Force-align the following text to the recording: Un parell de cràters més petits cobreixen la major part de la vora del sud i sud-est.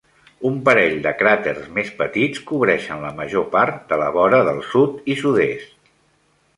Un 0.49 0.55
parell 0.69 0.95
de 1.03 1.11
cràters 1.19 1.67
més 1.75 1.91
petits 2.01 2.43
cobreixen 2.53 3.05
la 3.05 3.13
major 3.23 3.47
part 3.55 3.81
de 3.93 4.03
la 4.05 4.11
vora 4.19 4.43
del 4.53 4.67
sud 4.75 5.15
i 5.17 5.23
sud-est. 5.25 5.81